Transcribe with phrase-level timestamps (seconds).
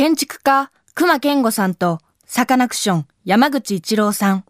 [0.00, 4.46] 建築家熊健吾さんとサカナクション山口一郎さん。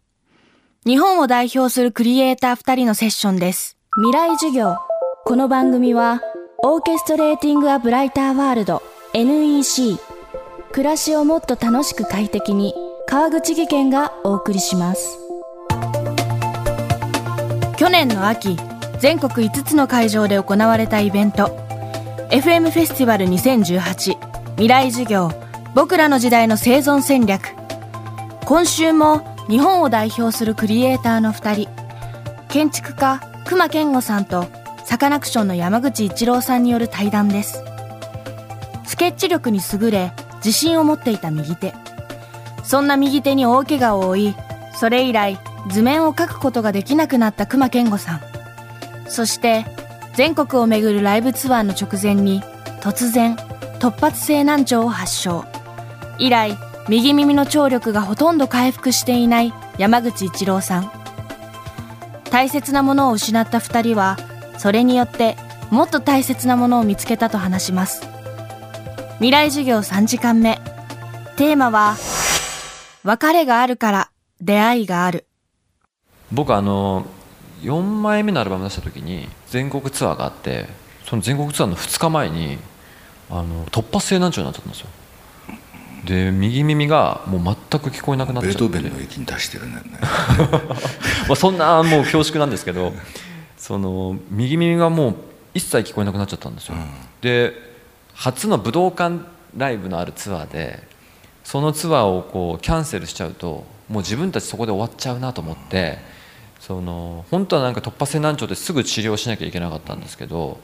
[0.87, 3.76] 日本を代表するクリエイター2人のセッションです。
[3.96, 4.76] 未来授業。
[5.24, 6.22] この番組は
[6.58, 8.80] オーケストレーティング・ア・ブライター・ワールド
[9.12, 9.98] NEC
[10.71, 12.72] 暮らしをもっと楽しく快適に
[13.08, 15.19] 川口義賢がお送りします。
[17.77, 18.56] 去年の秋
[19.01, 21.48] 全国5つの会場で行われたイベント。
[22.30, 25.40] FM フェスティバル2018未来授業。
[25.73, 27.55] 僕らの時代の生存戦略。
[28.45, 31.70] 今週も日本を代表するクリエイターの2人
[32.48, 34.47] 建築家熊健吾さんと
[34.84, 37.62] サカナクションの山口一郎さんによる対談です。
[38.84, 41.73] スケッチ力に優れ自信を持っていた右手。
[42.64, 44.34] そんな右手に大怪我を負い
[44.75, 45.39] それ以来
[45.70, 48.20] 図面を描くことができなくなった熊健吾さん。
[49.06, 49.64] そして
[50.14, 52.42] 全国を巡るライブツアーの直前に
[52.80, 53.37] 突然
[53.78, 55.45] 突発性難聴を発症。
[56.20, 56.56] 以来
[56.88, 60.92] 右耳の聴力がほとんど回復していない山口一郎さん。
[62.31, 64.19] 大切なものを失った2人は
[64.58, 65.36] それによって
[65.70, 68.06] もっと大切なものを見つけたと話します。
[69.14, 70.61] 未来授業3時間目。
[71.36, 71.97] テーマは
[73.02, 74.11] 別れがあるから
[74.42, 75.27] 出会いがある。
[76.30, 77.06] 僕あの
[77.62, 80.67] 4枚目のアルバム出した時に全国ツアーがあって
[81.06, 82.58] その全国ツアーの2日前に
[83.30, 84.89] あの突発性難聴になっちゃったんですよ。
[86.05, 88.59] で右耳がもう全く聞こえなくなっちゃって。
[88.59, 89.83] ベートーベンの域に出してるね。
[91.29, 92.92] まあそんなもう恐縮なんですけど
[93.57, 95.15] その右耳がもう
[95.55, 96.87] 一切聞こえなくなっちゃったんですよ、うん、
[97.20, 97.53] で
[98.15, 99.20] 初の武道館
[99.57, 100.83] ライブのあるツアーで
[101.45, 105.98] そのツアーをこうキャンセルしちゃうともう自分たちそこで終わっちゃうなと思って、
[106.61, 110.61] その本当はなんか突発性難聴ですぐ治療しなきゃいけなかったんですけど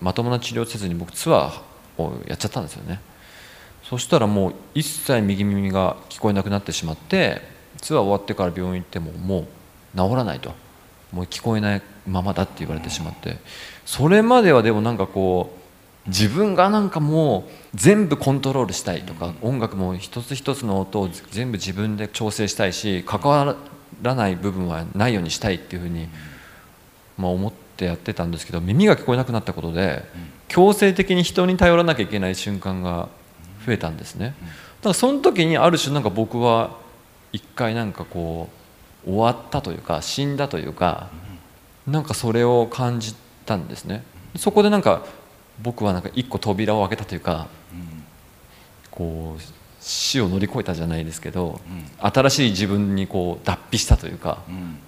[0.00, 3.00] まともな治療せずに僕ツアーをやっちゃったんですよね
[3.88, 7.40] そしたらもう一切右耳が聞こえなくなってしまって
[7.80, 9.46] ツアー終わってから病院行ってももう
[9.96, 10.52] 治らないと。
[11.12, 13.36] もう聞こえないままだって言われてしまって。
[13.84, 23.56] それまではでもなんかこう自分がなんかもう全部コントロールしたいとか音楽も一つ一つの音を全部自分で調整したいし関わ
[24.02, 26.08] らない部分はないようにしたいっていうふうに、
[27.18, 30.04] まあ、思ってやってたんですけど耳が聞こえなくなったことで
[30.48, 33.08] 強制的に人に頼らなきゃいけない瞬間が
[33.66, 34.34] 増えたんですね。
[34.80, 36.76] だからその時にある種なんか僕は
[37.32, 38.48] 一回なんかこ
[39.06, 41.10] う終わったというか死んだというか
[41.86, 44.02] なんかそれを感じたんですね。
[44.36, 45.04] そこでなんか
[45.62, 47.48] 僕はなんか一個扉を開けたというか
[48.90, 49.42] こう
[49.80, 54.78] 死を乗り越えたじゃないですけど、うん、新しい自分にこう脱皮したというか、うん、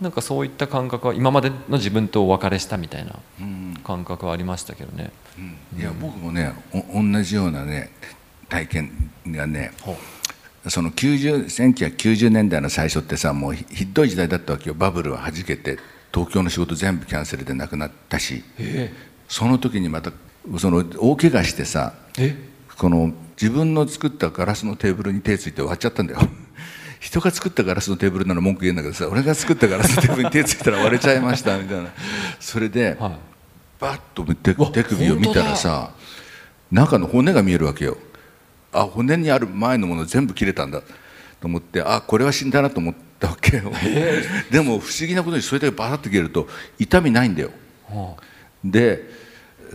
[0.00, 3.16] なんかそういった感覚は今までの自分とお別れしたみたいな
[3.82, 5.10] 感覚はありましたけどね、
[5.74, 7.90] うん、いや僕もね同じようなね
[8.48, 9.72] 体験がね
[10.68, 14.74] その90 1990年代の最初ってさもうひどい時代だったわけよ。
[14.74, 15.78] バブルははじけて
[16.12, 18.42] 東京の仕事全部キャンセルでなくなったし、
[19.28, 20.12] その時にまた
[20.58, 21.94] その大怪我してさ
[22.76, 26.20] この自分の作ったガラスのテーブルに手ついて割っちゃったんだよ
[27.00, 31.90] 人が作ったガラスのテーブルなら文句言うんだけどさ俺が作ったガラスのテーブルに手ついたら割れちゃいましたみたいな。
[32.40, 33.12] それで、はい、
[33.80, 35.92] バッと手手首を見たらさ
[36.70, 37.96] 中の骨が見えるわけよ。
[38.72, 40.82] あ骨にある前のもの全部切れたんだ。
[41.40, 43.72] と思ってあこれは死んだなと思ったわけよ。
[44.50, 46.48] でも不思議なことにそれだけバサッと切れると
[46.78, 47.50] 痛みないんだよ、
[47.88, 48.22] はあ、
[48.64, 49.04] で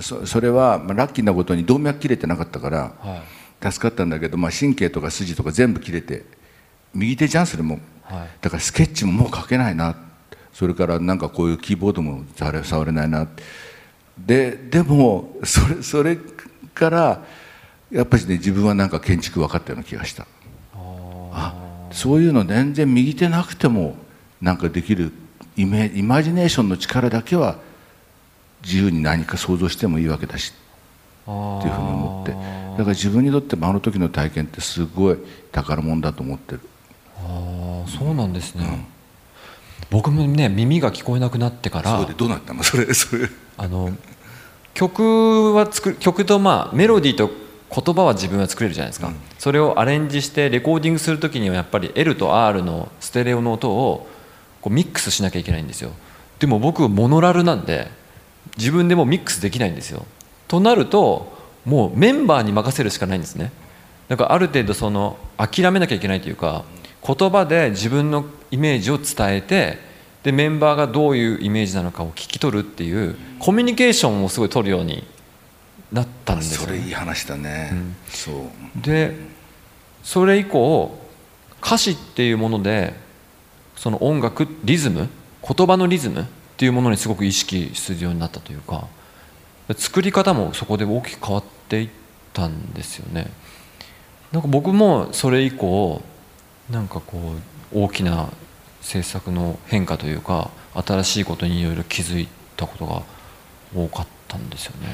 [0.02, 3.24] そそれは、まあ、ラッキーなことに動脈切れてなかったから、は
[3.62, 3.72] い。
[3.72, 6.26] 助かったんだけど、まあ、神経とか筋とか全部切れて
[6.94, 9.96] 右手じゃんそれも、はい、だからスケッチももう描けないな。
[10.54, 13.28] それからなんかこういうキーボードも触れないな。
[14.18, 16.18] ででもそれそれ
[16.74, 17.24] から
[17.92, 20.28] やっぱりね自分はなんか建築分かったような気がした。
[21.32, 21.56] あ
[21.92, 23.96] そういうの全然右手なくても
[24.42, 25.12] なんかできる
[25.58, 27.58] イメイマジネーションの力だけは
[28.64, 32.64] 自由に何か想像してもいいわけだしっていうふうに思って。
[32.74, 35.18] だから自分にとってもあの時の体験ってすごい
[35.52, 36.62] 宝物だと思ってる
[37.26, 38.86] ああそうなんですね、うん、
[39.90, 42.64] 僕もね耳が聞こえなくなってからそれでどうなったの？
[42.64, 43.30] それそれ。
[43.58, 43.92] あの
[44.74, 47.30] 曲は作曲とまあメロディーと
[47.76, 54.08] 言葉は自分は作れるじゃないですか、うん、それをアレンジしてレコーディングする時にはやっぱり L と R のステレオの音を
[54.62, 55.92] こうミックスしなきゃいけないんですよ。
[56.40, 57.88] でも僕モノラルなんで
[58.58, 60.06] 自分でもミックスできないんですよ。
[60.48, 61.32] となると
[61.66, 63.52] もうメンバーに任せるしかないんですね。
[64.08, 66.66] だからある程度その諦めなきゃいけないというか
[67.06, 69.78] 言葉で自分のイメージを伝えて
[70.24, 75.04] でメンバーがどういうイメージなのかを聞き取るっていうコミュニケーションをすごい取るように
[75.92, 77.96] なったんですよ、それいい話だね、うん。
[78.08, 78.36] そう。
[78.82, 79.16] で
[80.02, 80.98] それ以降
[81.62, 82.94] 歌詞っていうもので
[83.76, 85.10] その音楽リズム
[85.46, 86.26] 言葉のリズムっ
[86.58, 88.88] ていうものにすごく意識するようになったというか
[89.76, 91.90] 作り方もそこで大きく変わっていっ
[92.34, 93.28] たんですよね。
[94.32, 96.02] なんか僕もそれ以降
[96.70, 97.18] なんかこ
[97.74, 98.30] う大きな
[98.82, 103.04] 制作の変化というか新しいことにいろいろ気づいたことが
[103.76, 104.88] 多かったんですよね。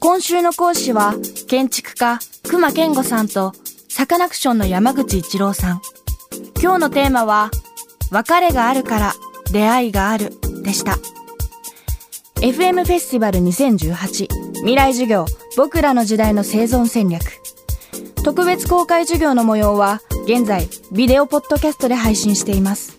[0.00, 1.14] 今週の講師は
[1.48, 2.18] 建築家
[2.48, 3.52] 熊健吾さんと
[3.88, 5.80] サカナクションの山口一郎さん。
[6.60, 7.50] 今日のテーマは
[8.10, 9.14] 別れがあるから
[9.52, 10.98] 出会いがあるでした。
[12.40, 15.26] FM フェスティバル2018未来授業。
[15.56, 17.22] 僕らの時代の生存戦略。
[18.24, 22.96] 特別公開授業の模様は現在ビデオポッドキャストで配信しています。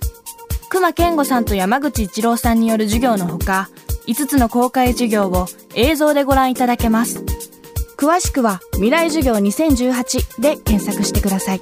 [0.69, 3.69] 熊健吾さんと山口一郎さんによる授業のほか
[4.07, 7.23] 5つの公開授業を映像でご覧いただけます。
[7.97, 11.61] 詳しくは未来授業2018で検索してください。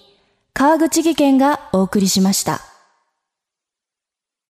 [0.53, 2.70] 川口技研がお送りしました。